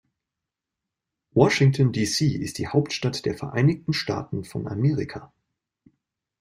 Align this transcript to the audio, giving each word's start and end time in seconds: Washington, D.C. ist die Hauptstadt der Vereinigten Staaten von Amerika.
Washington, 1.35 1.91
D.C. 1.91 2.25
ist 2.33 2.57
die 2.57 2.67
Hauptstadt 2.69 3.23
der 3.23 3.37
Vereinigten 3.37 3.93
Staaten 3.93 4.43
von 4.43 4.67
Amerika. 4.67 5.31